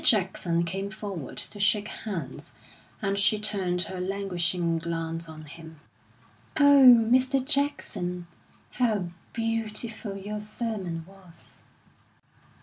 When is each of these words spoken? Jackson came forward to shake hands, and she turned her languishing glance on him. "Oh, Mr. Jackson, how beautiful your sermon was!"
Jackson 0.03 0.63
came 0.63 0.89
forward 0.89 1.37
to 1.37 1.59
shake 1.59 1.87
hands, 1.89 2.53
and 3.03 3.19
she 3.19 3.37
turned 3.37 3.83
her 3.83 4.01
languishing 4.01 4.79
glance 4.79 5.29
on 5.29 5.45
him. 5.45 5.79
"Oh, 6.57 6.85
Mr. 7.11 7.45
Jackson, 7.45 8.25
how 8.71 9.09
beautiful 9.31 10.17
your 10.17 10.39
sermon 10.39 11.05
was!" 11.07 11.59